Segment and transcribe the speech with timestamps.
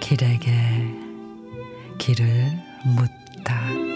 [0.00, 0.50] 길에게
[1.96, 2.26] 길을
[2.84, 3.91] 묻다.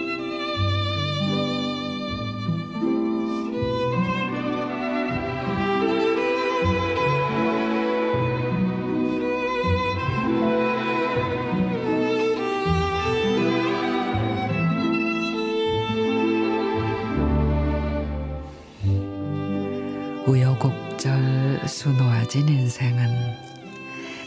[20.27, 23.37] 우여곡절 수놓아진 인생은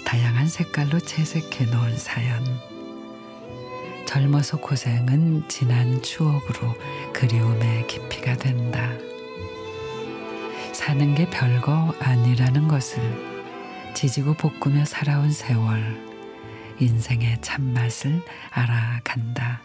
[0.05, 2.41] 다양한 색깔로 채색해 놓은 사연.
[4.05, 6.73] 젊어서 고생은 지난 추억으로
[7.13, 8.89] 그리움의 깊이가 된다.
[10.71, 13.01] 사는 게 별거 아니라는 것을
[13.93, 15.99] 지지고 볶으며 살아온 세월,
[16.79, 19.61] 인생의 참맛을 알아간다.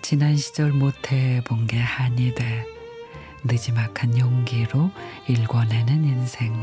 [0.00, 2.64] 지난 시절 못해 본 게 한이 돼
[3.48, 4.90] 느지막한 용기로
[5.26, 6.54] 일궈내는 인생.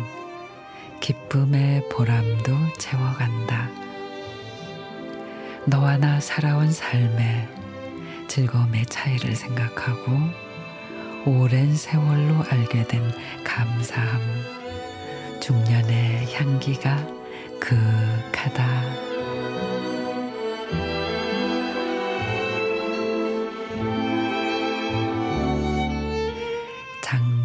[1.02, 3.70] 기쁨의 보람도 채워간다.
[5.66, 7.50] 너와 나 살아온 삶의
[8.28, 10.12] 즐거움의 차이를 생각하고
[11.26, 13.02] 오랜 세월로 알게 된
[13.44, 14.22] 감사함.
[15.42, 16.96] 중년의 향기가
[17.60, 19.15] 그윽하다.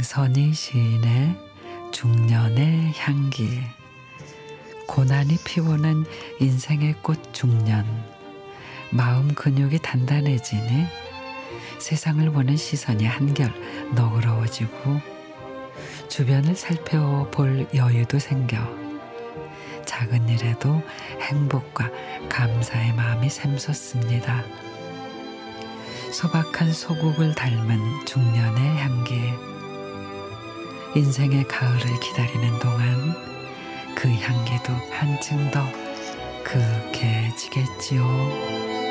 [0.00, 1.36] 장선희 시인의
[1.92, 3.60] 중년의 향기.
[4.86, 6.06] 고난이 피우는
[6.40, 7.84] 인생의 꽃 중년.
[8.90, 10.86] 마음 근육이 단단해지니
[11.78, 13.52] 세상을 보는 시선이 한결
[13.94, 15.00] 너그러워지고
[16.08, 18.56] 주변을 살펴볼 여유도 생겨
[19.84, 20.82] 작은 일에도
[21.20, 21.90] 행복과
[22.30, 24.44] 감사의 마음이 샘솟습니다.
[26.10, 29.49] 소박한 소국을 닮은 중년의 향기
[30.94, 33.14] 인생의 가을을 기다리는 동안
[33.94, 35.64] 그 향기도 한층 더
[36.42, 38.89] 그윽해지겠지요.